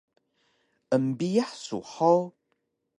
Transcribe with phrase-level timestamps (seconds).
[0.95, 2.31] Embiyax su hug?